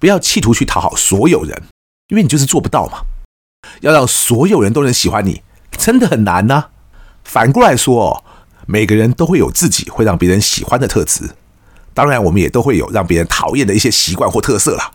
[0.00, 1.62] 不要企图去讨好所有人，
[2.08, 3.02] 因为你就是做不到嘛。
[3.82, 5.42] 要让所有人都能喜欢你，
[5.76, 6.68] 真的很难呐。
[7.22, 8.24] 反过来说，
[8.66, 11.36] 每个人都会有自己会让别人喜欢的特质，
[11.92, 14.92] 当然我们也都会有让别人讨厌的一些习惯或特色啦。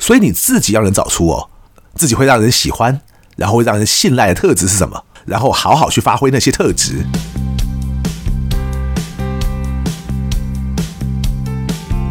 [0.00, 1.48] 所以你自己要能找出哦，
[1.94, 3.00] 自己会让人喜欢，
[3.36, 7.06] 然后会让人信赖的特质是什么，然后好好去发挥那些特质。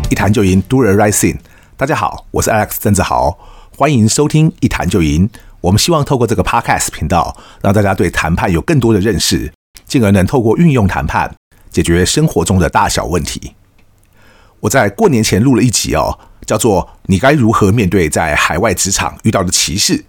[0.09, 1.39] 一谈就赢，Do the right thing。
[1.77, 3.37] 大家好，我是 Alex 郑志豪，
[3.77, 5.29] 欢迎收听一谈就赢。
[5.59, 9.52] 我们希望透过这个 Podcast 频道，让大家对谈判有更多的认识，
[9.85, 11.35] 进而能透过运用谈判
[11.69, 13.55] 解决生活中的大小问题。
[14.61, 20.05] 我在过年前录了一集哦，叫做“你该如何面对在海外职场遇到的歧视”。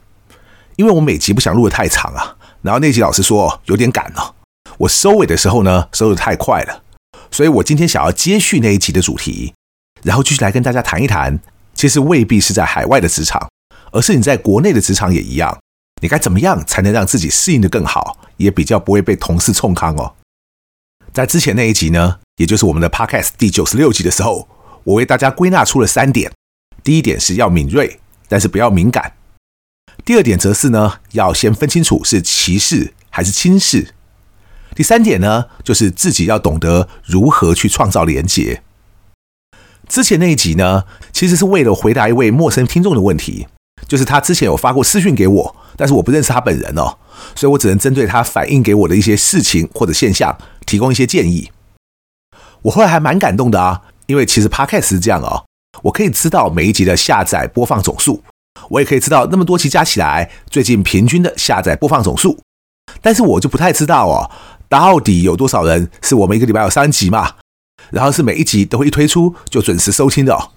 [0.77, 4.37] 因为我每集不想录得太长啊，然后那集老师说有点赶了，
[4.79, 6.85] 我收尾的时候呢收得太快了，
[7.33, 9.53] 所以我今天想要接续那一集的主题。
[10.03, 11.41] 然后继续来跟大家谈一谈，
[11.77, 13.49] 其实未必是在海外的职场，
[13.93, 15.57] 而是你在国内的职场也一样。
[16.03, 20.15] 你该怎么样才能让自己适应得更好，也比较不会被同事冲康哦。
[21.13, 24.49] 在之前那一集呢，也就是我们的 Podcast 第九十六集的时候，
[24.85, 26.33] 我为大家归纳出了三点。
[26.83, 29.15] 第一点是要敏锐，但是不要敏感。
[30.05, 33.95] 第二点则是呢，要先分清楚是歧视还是轻视。
[34.75, 38.63] 第三点呢，就是自己要懂得如何去创造连结。
[39.89, 43.47] 之前那一集呢，其实是为了回答一位陌生听众的问题，
[43.87, 46.99] 就是他之前有发过私讯给我，但是我不认识他本人哦，
[47.35, 51.51] 所以我只能针对他反映给我的一些事情或者现象，提供一些建议。
[52.63, 55.45] 我后来还蛮感动的啊，因为其实 Podcast 是这样哦，
[55.83, 58.23] 我可以知道每一集的下载播放总数，
[58.71, 62.39] 我也可以知道那么多期加起来最近平均的下载播放总数，
[63.01, 64.31] 但是我就不太知道哦，
[64.69, 67.35] 到底有多少人是我们一个礼拜有三集嘛？
[67.91, 70.51] 然后是每一集都会一推出就准时收听的哦。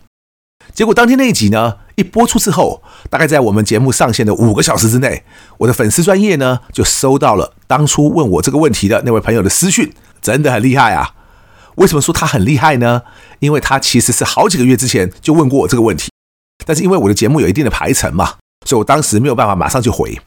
[0.73, 5.23] 结果当天那一集呢，一播出之后，大概在我们节目上线的五个小时之内，
[5.57, 9.91] 我的粉丝专业呢就收到了当初问我这个问题的那位朋友的私讯，
[10.22, 11.16] 真的很厉害啊！
[11.75, 13.01] 为什么说他很厉害呢？
[13.39, 16.12] 因为他其实是好几个月之前就问过我这个问题，
[16.66, 18.35] 但是因为我的节目有一定的排程嘛，
[18.68, 20.22] 所以我当时没有办法马上就回，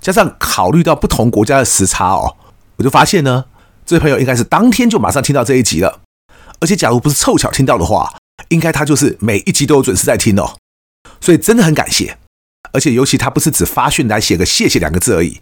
[0.00, 2.36] 加上考虑到不同国家的时差哦，
[2.76, 3.44] 我就发现呢，
[3.86, 6.00] 这位朋友应该是当天就马上听到这一集了。
[6.60, 10.56] 而且，假如不是凑巧听到的话，应该他就是每一集都有准时在听哦。
[11.20, 12.18] 所以真的很感谢，
[12.72, 15.40] 而且尤其他不是只发讯来写个谢谢两个字而已，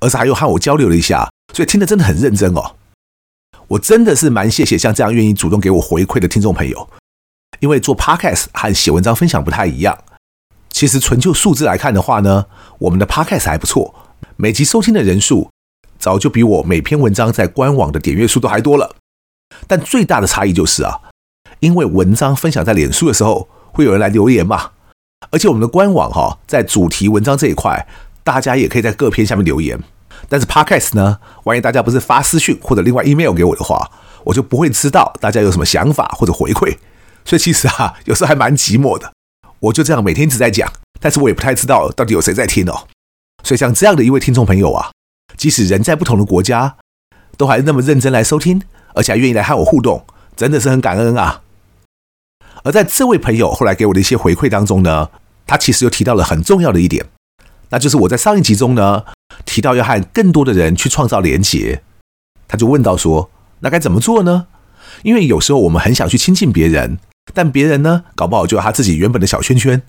[0.00, 2.76] 而是还有和我交流了一下，所以听得真的很认真哦。
[3.68, 6.88] 我真的是蛮谢谢像这样愿意主动给我回馈的听众朋友，
[7.60, 9.98] 因为做 Podcast 和写文章分享不太一样。
[10.70, 12.46] 其实纯就数字来看的话呢，
[12.78, 13.94] 我们的 Podcast 还不错，
[14.36, 15.50] 每集收听的人数
[15.98, 18.96] 早就比我每篇文章在官网的点阅数都还多了。
[19.66, 21.00] 但最大的差异就是啊，
[21.60, 24.70] 因为文章分享在脸书的时候，会有人来留言嘛，
[25.30, 27.86] 而且我们的官网哈，在主题文章这一块，
[28.22, 29.78] 大家也可以在各篇下面留言。
[30.28, 33.90] 但是 Podcast 呢，万一大家不是发私讯或者另外 email 给我的话，
[34.24, 36.76] 我就不会知道大家有什么想法或者回馈。
[37.24, 39.12] 所以其实啊， 有时候还蛮寂寞的。
[39.60, 40.70] 我就这样每天一直在讲，
[41.00, 42.86] 但是我也不太知道到底有谁在听哦。
[43.42, 44.90] 所以像这样的一位听众朋友啊，
[45.36, 46.76] 即使人在不同的国家，
[47.36, 48.62] 都还那么认真来收听。
[48.98, 50.04] 而且还愿意来和我互动，
[50.34, 51.42] 真的是很感恩啊！
[52.64, 55.08] 而在这位朋友后来给我的一些回馈当中呢，
[55.46, 57.06] 他其实又提到了很重要的一点，
[57.68, 59.04] 那就是我在上一集中呢
[59.44, 61.82] 提到要和更多的人去创造连结，
[62.48, 64.48] 他就问到说：“那该怎么做呢？”
[65.04, 66.98] 因为有时候我们很想去亲近别人，
[67.32, 69.80] 但别人呢搞不好就有他自己原本的小圈圈，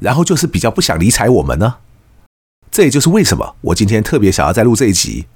[0.00, 1.76] 然后就是比较不想理睬我们呢。
[2.72, 5.26] 这也就是为什么我今天特别想要再录这一集。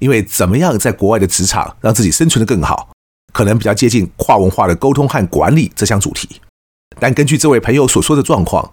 [0.00, 2.90] 因为怎么样在国外的职场让自己生存得更好，
[3.32, 6.40] 可能比较接近跨文化的沟通和管理这项主题。
[7.00, 8.72] 但根据这位朋友所说的状况，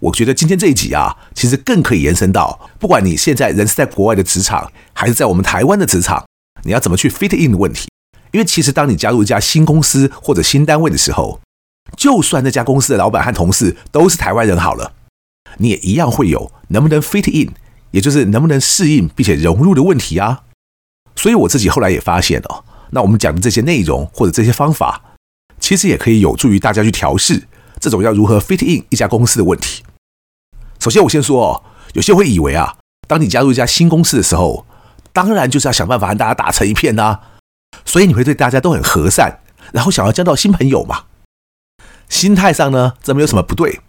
[0.00, 6.24] 我觉得今天这一集啊，其实更可以延伸到，不管你现在人是在国外的职场，还是在我们台湾的职场，
[6.62, 7.88] 你要怎么去 fit in 的问题。
[8.32, 11.40] 因为其实当你加入一家新公司或者新单位的时候，
[11.96, 14.92] 就算那家公司的老板和同事都是台湾人好了，
[15.56, 17.54] 你也一样会有能不能 fit in，
[17.90, 20.42] 也就是能不能适应并且融入的问题啊。
[21.18, 25.02] 所以我自己后来也发现哦，那我们讲的这些内容或者这些方法，
[25.58, 27.42] 其实也可以有助于大家去调试
[27.80, 29.82] 这种要如何 fit in 一家公司的问题。
[30.78, 31.62] 首先，我先说哦，
[31.94, 32.76] 有些会以为啊，
[33.08, 34.64] 当你加入一家新公司的时候，
[35.12, 37.18] 当然就是要想办法和大家打成一片呐，
[37.84, 39.40] 所以你会对大家都很和善，
[39.72, 41.06] 然后想要交到新朋友嘛。
[42.08, 43.80] 心态上呢，这没有什么不对，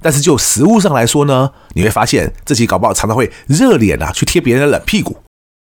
[0.00, 5.20] 但是就实物上来说呢，你会发现自己搞不好常常会热脸啊去贴别人的冷屁股。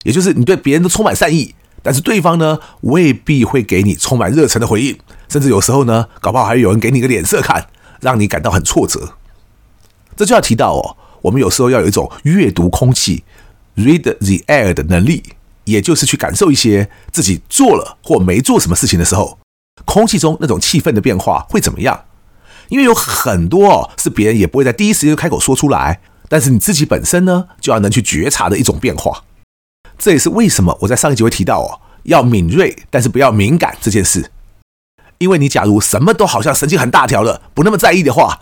[0.04, 1.54] 也就是你对别人都充满善意，
[1.84, 4.98] 但是对方呢未必会给你充满热忱的回应，
[5.30, 7.68] 甚至有时候呢，搞不好还有人给你个脸色看，
[8.00, 9.14] 让你感到很挫折。
[10.16, 13.24] 这就要提到哦，我们有时候要有一种阅读空气
[13.76, 15.24] （read the air） 的能力，
[15.66, 19.40] 也就是去感受一些自己做了或没做什么事情的时候，
[19.86, 22.06] 空气中那种气氛的变化会怎么样？
[22.70, 26.00] 因为有很多哦，是别人也不会在第一时间就开口说出来，
[26.30, 29.24] 但是你自己本身呢，就要能去觉察的一种变化。
[30.02, 34.32] 这也是为什么我在上一集会提到哦，要敏锐，但是不要敏感这件事。
[35.20, 38.42] 因为你假如什么都好像神经很大条了，不那么在意的话，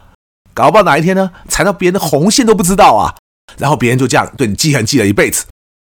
[0.53, 3.13] 搞不好哪一天呢，踩到别人的红线都不知道啊，
[3.57, 5.47] 然后别人就这样对你记恨记了一辈子。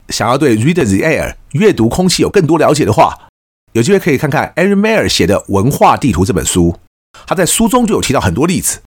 [0.09, 3.17] 想要对 read the air 阅读空气有更多了解的话，
[3.75, 6.77] 有机会可以看看 Erin Meyer 写的《文化地图》这本书。
[7.29, 8.81] 他在书中就有提到很多例子，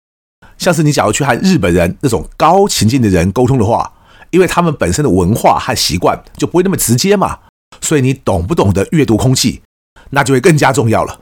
[0.57, 3.93] 像是你假如去和日本人那种高情境的人沟通的话，
[4.33, 7.37] 因为他们本身的文化和习惯就不会那么直接嘛，
[7.79, 9.61] 所以你懂不懂得阅读空气，
[10.09, 11.21] 那就会更加重要了。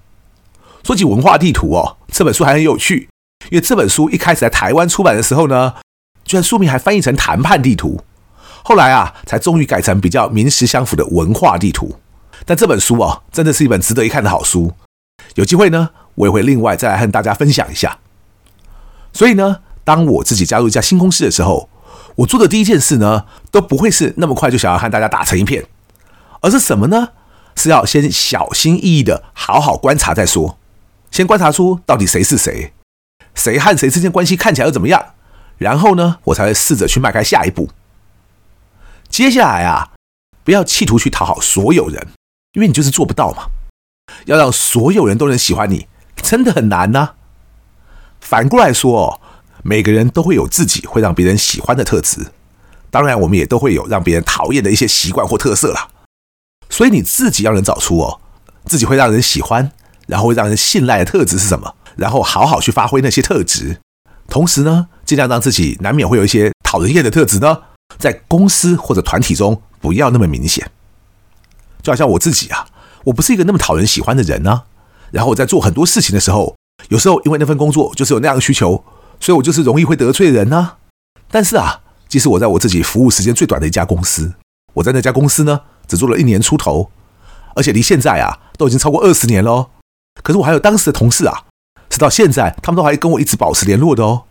[0.86, 3.10] 说起文化地图哦，这本书还很有趣，
[3.50, 5.74] 因为这本书一开始在台湾出版的时候呢，
[6.24, 8.02] 居然书名还翻译成谈判地图，
[8.64, 11.94] 后来啊，才终于改成比较名实相符的文化地图。
[12.46, 14.72] 但这本书哦，真的是一本值得一看的好书。
[15.36, 18.00] 有机会呢，我也会另外再来和大家分享一下。
[19.12, 21.70] 所以呢，当我自己加入一家新公司的时候，
[22.16, 25.66] 我做的第一件事呢，都不会是那么快就想要和大家打成一片，
[26.42, 27.10] 而是什么呢？
[27.56, 30.58] 是要先小心翼翼的好好观察再说。
[31.12, 32.74] 先观察出到底谁是谁，
[33.36, 35.14] 谁和谁之间关系看起来又怎么样，
[35.58, 37.70] 然后呢，我才会试着去迈开下一步。
[39.10, 39.92] 接下来啊，
[40.44, 42.08] 不要企图去讨好所有人，
[42.54, 43.48] 因为你就是做不到嘛。
[44.26, 47.12] 要让所有人都能喜欢你，真的很难呢。
[48.20, 49.21] 反过来说，
[49.64, 52.28] 每个人都会有自己会让别人喜欢的特质，
[52.90, 55.90] 当然，我们也都会有让别人讨厌的一些习惯或特色啦。
[56.70, 58.22] 所以你自己要能找出哦，
[58.66, 59.72] 自己会让人喜欢。
[60.08, 61.74] 然后会让人信赖的特质是什么？
[61.96, 63.80] 然后好好去发挥那些特质，
[64.28, 67.60] 同时呢，尽量让自己难免会有一些讨人厌的特质呢，
[67.98, 70.70] 在公司或者团体中不要那么明显。
[71.82, 72.68] 就好像我自己啊，
[73.06, 74.64] 我不是一个那么讨人喜欢的人呢。
[75.12, 76.58] 然后我在做很多事情的时候，
[76.90, 78.84] 有时候因为那份工作就是有那样的需求，
[79.22, 80.74] 所以我就是容易会得罪人呢。
[81.30, 84.34] 但是啊，即使我在我自己服务时间最短的一家公司，
[84.74, 86.92] 我在那家公司呢，只做了一年出头，
[87.56, 89.70] 而且离现在啊，都已经超过二十年喽。
[90.22, 91.46] 可是我还有当时的同事啊，
[91.90, 94.24] 直到现在他们都还跟我一直保持联络的哦。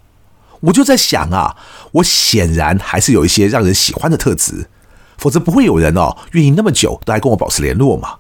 [0.60, 1.56] 我就在想啊，
[1.92, 4.68] 我显然还是有一些让人喜欢的特质，
[5.16, 8.16] 否则不会有人哦愿意那么久都还跟我保持联络嘛。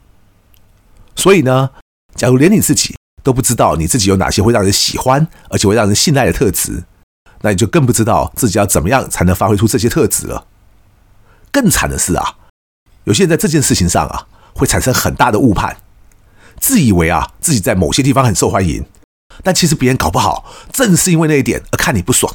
[1.14, 1.70] 所以呢，
[2.14, 6.84] 假如连你自己都不知道你自己有哪些会让人喜欢而且会让人信赖的特质，
[7.42, 10.46] 那你就更不知道自己要怎么样才能发挥出这些特质了。
[11.52, 12.36] 更惨的是啊，
[13.04, 15.76] 有些人在这件事情上啊会产生很大的误判。
[16.58, 18.84] 自以为啊自己在某些地方很受欢迎，
[19.42, 22.32] 但其实别人搞不好正是因为那一点而看你不爽。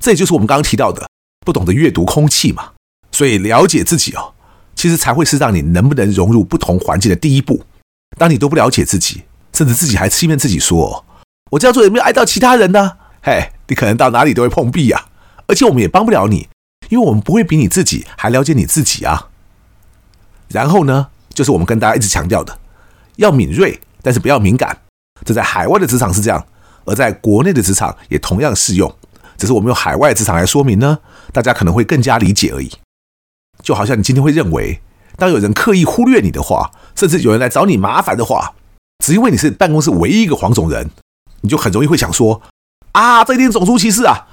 [0.00, 1.08] 这也就是我们刚刚提到的
[1.44, 2.72] 不懂得阅读空气嘛。
[3.12, 4.34] 所以了解自己哦，
[4.74, 7.64] 其实才会是让你能不能融入不同环境的第一步。
[8.18, 9.22] 当你都不了解自己，
[9.56, 11.06] 甚至自己还欺骗自己说
[11.52, 12.98] 我这样做有没有碍到其他人呢？
[13.22, 15.06] 嘿，你可能到哪里都会碰壁呀。
[15.46, 16.48] 而且我们也帮不了你，
[16.90, 19.28] 因为我们不会比你自己还了解你自己啊。
[20.48, 22.58] 然后呢，就是我们跟大家一直强调的。
[23.16, 24.76] 要敏锐，但是不要敏感。
[25.24, 26.46] 这在海外的职场是这样，
[26.84, 28.94] 而在国内的职场也同样适用。
[29.38, 30.98] 只是我们用海外职场来说明呢，
[31.32, 32.70] 大家可能会更加理解而已。
[33.62, 34.82] 就好像你今天会认为，
[35.16, 38.54] 当有人刻意忽略你的话，甚至有人来找你麻烦的话，
[39.06, 40.90] 只因为你是办公室唯一一个黄种人，
[41.42, 42.42] 你就很容易会想说：
[42.90, 44.26] 啊，这一定种族歧视啊！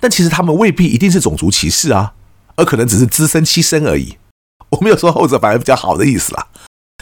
[0.00, 2.14] 但其实他们未必一定是种族歧视啊，
[2.56, 4.16] 而可能只是资深欺身而已。
[4.70, 6.46] 我没有说后者反而比较好的意思啦。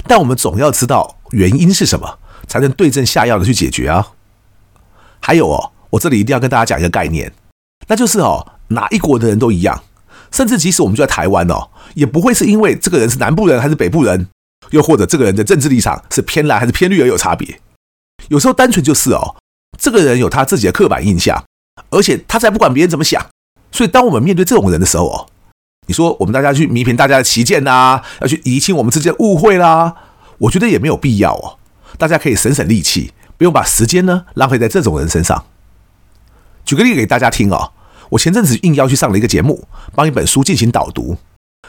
[0.09, 4.09] 但我们总要知道原因是什么，才能对症下药的去解决啊。
[5.21, 7.33] 还有哦，我这里一定要跟大家讲一个概念，
[7.87, 9.85] 那就是哦，哪一国的人都一样，
[10.33, 14.27] 甚至即使我们就在台湾哦，也不会是因为这个人是南部人还是北部人，
[14.71, 17.61] 又或者这个人的政治立场是偏蓝还是偏绿而有差别。
[18.29, 19.37] 有时候单纯就是哦，
[19.79, 21.45] 这个人有他自己的刻板印象，
[21.91, 23.25] 而且他才不管别人怎么想。
[23.73, 25.27] 所以当我们面对这种人的时候哦。
[25.89, 29.95] 你说我们大家去弥平大家的歧见呐，要去厘清我们之间的误会啦，
[30.39, 31.59] 我觉得也没有必要哦。
[31.97, 35.45] 大家可以省省力气，不用把时间呢浪费在这种人身上。
[36.65, 37.71] 举个例给大家听哦，
[38.09, 41.17] 我前阵子应邀去上了一个节目，帮一本书进行导读。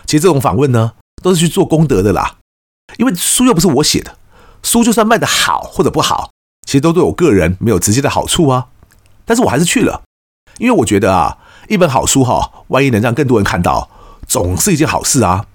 [0.07, 2.37] 其实这种访问呢，都是去做功德的啦，
[2.95, 4.17] 因为书又不是我写的，
[4.63, 6.31] 书就算卖得好或者不好，
[6.65, 8.67] 其实都对我个人没有直接的好处啊。
[9.25, 10.03] 但是我还是去了，
[10.57, 13.89] 因为我觉得啊，一本好书哈，万一能让更多人看到。
[14.27, 15.45] 总是一件好事啊！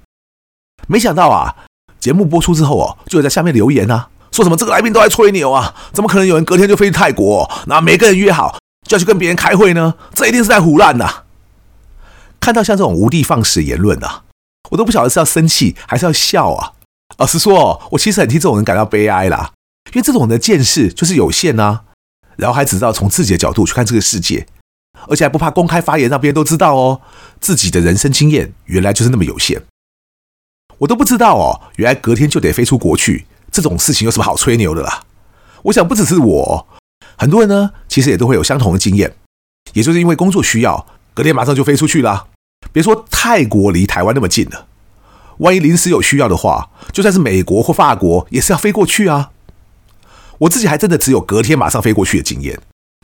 [0.86, 1.54] 没想到啊，
[2.00, 7.50] 节目播出之后哦，就有在下面留言啊，说什么这个来宾都在吹牛啊，怎么可能有人隔天就飞去泰国？
[7.66, 8.56] 那每个人约好
[8.88, 9.94] 就要去跟别人开会呢？
[10.14, 11.24] 这一定是在胡乱呐！
[12.40, 14.22] 看到像这种无的放矢言论啊，
[14.70, 16.72] 我都不晓得是要生气还是要笑啊。
[17.18, 19.52] 老实说，我其实很替这种人感到悲哀啦，
[19.92, 21.80] 因为这种人的见识就是有限呐，
[22.36, 24.46] 然后还只知道从自己的角度去看这个世界，
[25.08, 27.00] 而且还不怕公开发言让别人都知道哦，
[27.40, 29.62] 自己的人生经验原来就是那么有限。
[30.78, 35.04] 我都不知道哦，原来隔天就得飞出国去，这种事情有什么好吹牛的啦？
[35.64, 36.66] 我想不只是我，
[37.16, 39.14] 很多人呢，其实也都会有相同的经验，
[39.74, 42.26] 也就是因为工作需要，隔天马上就飞出去啦。
[42.72, 44.66] 别说泰国离台湾那么近了，
[45.42, 49.30] 万一临时有需要的话，就算是美国或法国，也是要飞过去啊。
[50.38, 52.58] 我自己还真的只有隔天马上飞过去的经验，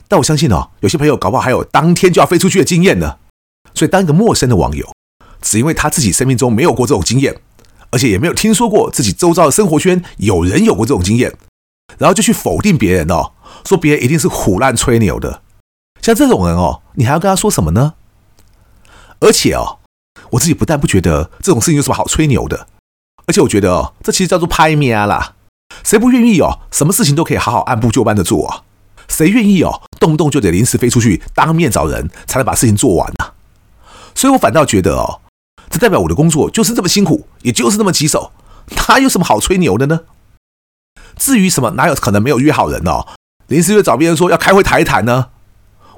[0.07, 3.17] 但我相信哦，有些朋友搞不好还有当天就要飞出去的经验呢。
[3.73, 4.91] 所以当一个陌生的网友，
[5.41, 7.39] 只因为他自己生命中没有过这种经验。
[7.91, 11.35] 而且也没有听说过自己周遭的生活圈有人有过这种经验，
[11.97, 13.31] 然后就去否定别人哦，
[13.65, 15.41] 说别人一定是胡乱吹牛的。
[15.99, 17.95] 像这种人哦，你还要跟他说什么呢？
[19.19, 19.78] 而且哦，
[20.31, 22.67] 我自己不但不觉得这种事情有什么好吹牛的，
[23.25, 25.35] 而且我觉得哦，这其实叫做拍咩啦。
[25.83, 28.63] 谁不愿意哦，什么事情都可以好好按部就班的做啊？
[29.07, 33.31] 谁愿意哦，动不动就得临时飞出去当面找人才能把事情做完呢？
[34.13, 35.21] 所以我反倒觉得哦。
[35.71, 38.31] 这代表我的工作就是这么辛苦，也就是那么棘手，
[38.87, 40.01] 哪有什么好吹牛的呢？
[41.15, 43.05] 至于什么哪有可能没有约好人哦，
[43.45, 45.27] 临时又找别人说要开会谈一谈呢？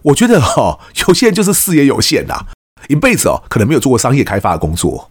[0.03, 2.47] 我觉得哦，有些人就是视野有限呐，
[2.87, 5.09] 一辈子哦可能没有做过商业开发的工作，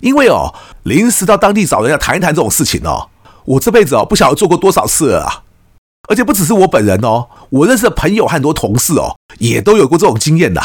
[0.00, 0.54] 因为哦
[0.84, 3.08] 临时到当地找人要谈一谈这种事情哦，
[3.44, 5.42] 我这辈子哦不晓得做过多少次了啊，
[6.08, 10.60] 而且不只是我本人哦，我认识的朋友和很多同事哦也都有过这种经验的，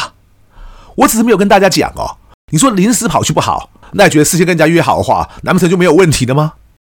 [0.96, 2.16] 我只是没有跟大家讲哦。
[2.52, 6.52] 你说临时跑去不好，那你觉得事先跟人家约好的话，难不成就没有问题的吗？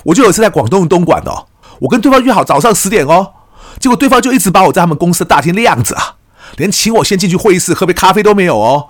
[0.04, 1.48] 我就有一次在广东东莞哦，
[1.80, 3.32] 我跟对方约好早上十点哦，
[3.80, 6.16] 结果对方就一直把我在他们公司的大厅晾着啊，
[6.58, 8.88] 连请我先进去会议室喝杯咖啡都没有哦，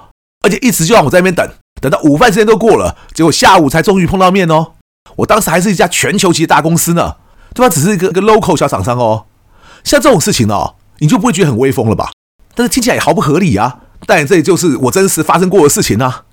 [0.47, 1.45] 而且一直就让我在那边等，
[1.81, 4.71] 等到午饭时间都过了，结果下午才终于碰到面哦。
[5.17, 7.17] 我当时还是一家全球级的大公司呢，
[7.53, 9.25] 对方只是一个一个 local 小厂商哦。
[9.83, 12.11] 像这种事情哦，你就不会觉得很威风了吧？
[12.55, 13.79] 但是听起来也毫不合理啊。
[14.05, 16.23] 但这也就是我真实发生过的事情啊。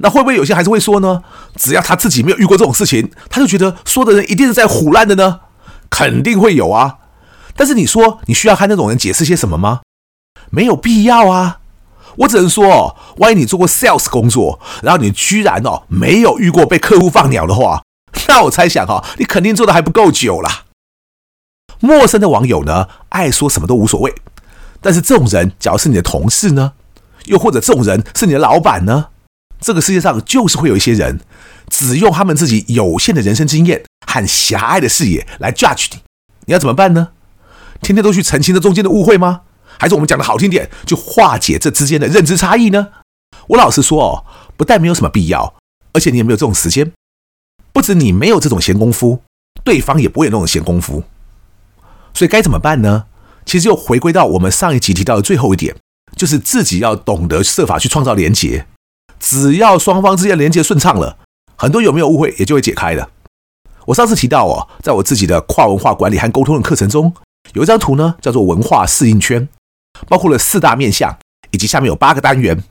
[0.00, 1.22] 那会不会有些还是会说呢？
[1.54, 5.40] 只要他自己没有遇过这种事情，他就觉得说的人一定是在唬烂的呢？
[5.88, 6.96] 肯定会有啊。
[7.54, 9.82] 但是你说你需要和那种人解释些什么吗？
[10.50, 11.60] 没有必要啊。
[12.16, 17.82] 我只能说哦，万一你做过 sales 工作，然后你居然哦没有遇过被客户放鸟的话，
[18.28, 20.64] 那我猜想哈，你肯定做的还不够久啦。
[21.80, 24.14] 陌生的网友呢，爱说什么都无所谓。
[24.80, 26.72] 但是这种人，假如是你的同事呢？
[27.24, 29.08] 又或者这种人是你的老板呢？
[29.60, 31.20] 这个世界上就是会有一些人，
[31.68, 35.98] 只用他们自己有限的人生经验和狭隘的视野来 judge 你，
[36.46, 37.08] 你要怎么办呢？
[37.80, 39.42] 天天都去澄清这中间的误会吗？
[39.78, 42.88] 还是我们讲的好听点，就化解这之间的认知差异呢？
[43.48, 44.24] 我老实说哦，
[44.56, 45.54] 不但没有什么必要，
[45.92, 46.92] 而且你也没有这种时间。
[47.72, 49.20] 不止你没有这种闲工夫，
[49.62, 51.04] 对方也不会有那种闲工夫。
[52.14, 53.04] 所以该怎么办呢？
[53.44, 55.76] 其实又回归到我们上一集提到的最后一点，
[56.16, 58.66] 就是自己要懂得设法去创造连结。
[59.20, 61.18] 只要双方之间连接顺畅了，
[61.56, 63.10] 很多有没有误会也就会解开了。
[63.86, 67.14] 我上次提到哦，在我自己的跨文化管理和沟通的课程中，
[67.52, 69.48] 有一张图呢，叫做文化适应圈，
[70.08, 71.16] 包括了四大面向，
[71.50, 72.62] 以及下面有八个单元。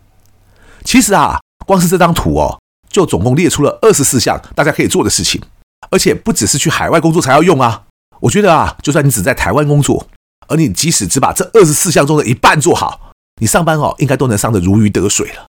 [0.83, 5.41] 其实啊，光是这张图哦，就总共列出了二十四项大家可以做的事情，
[5.89, 7.83] 而且不只是去海外工作才要用啊。
[8.21, 10.07] 我觉得啊，就算你只在台湾工作，
[10.47, 15.47] 而你即使只把这二十四项中的一半做好，你上班哦，应该都能上得如鱼得水了。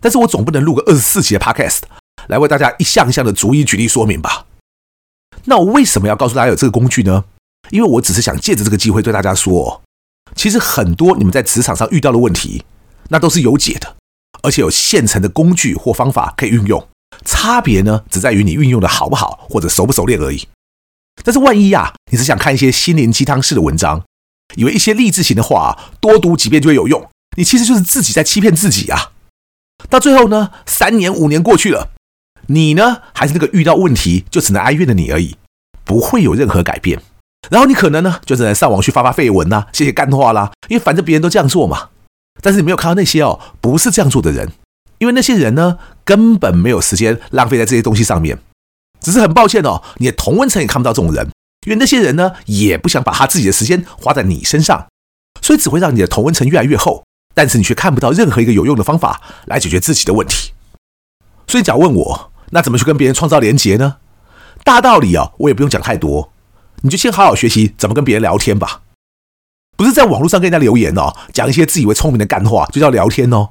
[0.00, 1.80] 但是我总不能录个二十四集的 Podcast
[2.28, 4.46] 来为大家一项一项的逐一举例说明吧？
[5.44, 7.24] 那我为什么要告诉大家有这个工具呢？
[7.70, 9.82] 因为我只是想借着这个机会对大家说，
[10.38, 12.64] 其实很多你们在职场上遇到的问题，
[13.08, 13.96] 那都是有解的，
[14.40, 16.88] 而且有现成的工具或方法可以运用。
[17.24, 20.46] 差别呢，只在于你运用的好不好或者熟不熟练而已。
[21.24, 24.04] 但是万一呀，你是想看一些心灵鸡汤式的文章，
[24.54, 29.10] 以为一些励志型的话多读几遍就会有用，你其实就是自己在欺骗自己啊！
[29.90, 31.90] 到最后呢，三年五年过去了，
[32.46, 35.36] 你呢还是那个遇到问题就只能哀怨的你而已，
[35.84, 37.02] 不会有任何改变。
[37.50, 41.88] 然后你可能呢就只能上网去发发废文呐，写写干话啦，因为反正别人都这样做嘛。
[42.40, 44.52] 但是你没有看到那些哦不是这样做的人，
[44.98, 48.38] 因为那些人呢根本没有时间浪费在这些东西上面。
[49.00, 51.28] 只是很抱歉哦，你的同温层也看不到这种人，
[51.66, 54.86] 因为那些人呢也不想把他自己的时间花在你身上，
[55.40, 57.04] 所以只会让你的同温层越来越厚。
[57.34, 60.50] 但是你却看不到任何一个有用的方法来解决自己的问题，
[61.46, 63.98] 所以假如问我，那怎么去跟别人创造连结呢？
[64.64, 66.32] 大道理啊，我也不用讲太多，
[66.82, 68.82] 你就先好好学习怎么跟别人聊天吧。
[69.76, 73.50] 不是在网络上跟人家留言哦，讲一些自以为聪明的干话就叫聊天哦，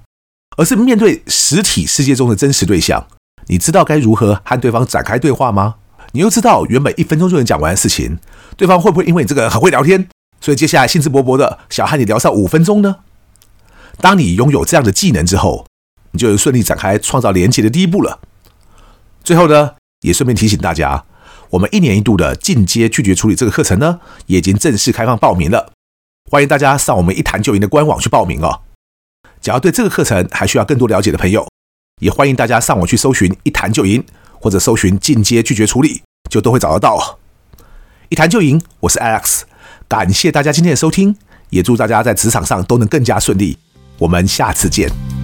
[0.57, 3.07] 而是面对实体世界中的真实对象，
[3.47, 5.75] 你知道该如何和对方展开对话吗？
[6.11, 8.17] 你又知道原本一分钟就能讲完的事情，
[8.55, 10.09] 对方会不会因为你这个很会聊天，
[10.41, 12.97] 所以接下来兴致勃勃的想和你聊上五分钟呢？
[13.99, 15.65] 当你拥有这样的技能之后，
[16.11, 18.19] 你就顺利展开创造连接的第一步了。
[19.23, 21.05] 最后呢，也顺便提醒大家，
[21.51, 25.71] 我们一年一度的进阶拒绝处理这个课程呢，也已经正式开放报名了。
[26.29, 28.61] 欢迎大家上我们一谈就赢的官网去报名哦。
[29.41, 31.47] 只要对这个课程还需要更多了解的朋友，
[32.01, 37.19] 也欢迎大家上网去搜寻一谈就赢，或者搜寻进阶拒绝处理，就都会找得到。
[38.09, 39.41] 一谈就赢，我是 Alex，
[39.87, 41.15] 感谢大家今天的收听，
[41.49, 43.57] 也祝大家在职场上都能更加顺利。
[43.99, 45.16] 我们下次见。